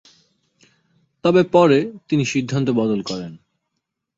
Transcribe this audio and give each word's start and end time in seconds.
তবে 1.23 1.41
পরে 1.51 1.79
তিনি 2.09 2.23
সিদ্ধান্ত 2.25 2.67
বদল 2.71 2.99
করেন। 3.01 3.31